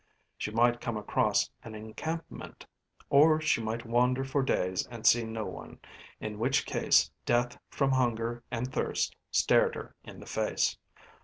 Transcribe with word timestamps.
She 0.35 0.49
might 0.49 0.81
come 0.81 0.97
across 0.97 1.51
an 1.63 1.75
encampment, 1.75 2.65
or 3.11 3.39
she 3.39 3.61
might 3.61 3.85
wander 3.85 4.23
for 4.23 4.41
days 4.41 4.87
and 4.87 5.05
see 5.05 5.23
no 5.25 5.45
one, 5.45 5.77
in 6.19 6.39
which 6.39 6.65
case 6.65 7.11
death 7.23 7.59
from 7.69 7.91
hunger 7.91 8.41
and 8.49 8.73
thirst 8.73 9.15
stared 9.29 9.75
her 9.75 9.93
in 10.03 10.19
the 10.19 10.25
face. 10.25 10.75